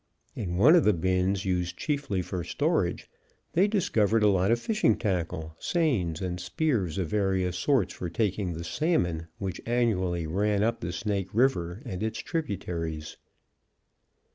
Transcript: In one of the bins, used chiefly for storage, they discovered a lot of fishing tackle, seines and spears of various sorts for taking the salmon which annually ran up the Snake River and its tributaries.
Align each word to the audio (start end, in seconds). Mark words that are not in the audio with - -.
In 0.35 0.57
one 0.57 0.75
of 0.75 0.83
the 0.83 0.93
bins, 0.93 1.45
used 1.45 1.77
chiefly 1.77 2.23
for 2.23 2.43
storage, 2.43 3.07
they 3.53 3.67
discovered 3.67 4.23
a 4.23 4.29
lot 4.29 4.49
of 4.49 4.59
fishing 4.59 4.97
tackle, 4.97 5.55
seines 5.59 6.21
and 6.21 6.39
spears 6.39 6.97
of 6.97 7.07
various 7.09 7.55
sorts 7.55 7.93
for 7.93 8.09
taking 8.09 8.53
the 8.53 8.63
salmon 8.63 9.27
which 9.37 9.61
annually 9.63 10.25
ran 10.25 10.63
up 10.63 10.79
the 10.81 10.91
Snake 10.91 11.29
River 11.35 11.83
and 11.85 12.01
its 12.01 12.17
tributaries. 12.17 13.17